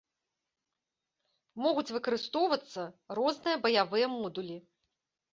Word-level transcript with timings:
Могуць 1.63 1.93
выкарыстоўвацца 1.97 2.81
розныя 3.19 3.57
баявыя 3.67 4.07
модулі. 4.15 4.57